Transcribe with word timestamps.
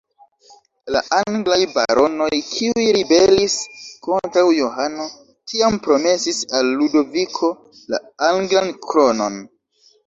La 0.93 1.01
anglaj 1.17 1.59
baronoj, 1.73 2.29
kiuj 2.47 2.85
ribelis 2.97 3.59
kontraŭ 4.09 4.45
Johano, 4.63 5.07
tiam 5.53 5.81
promesis 5.91 6.43
al 6.63 6.75
Ludoviko 6.83 7.53
la 7.95 8.03
anglan 8.35 8.75
kronon. 8.91 9.43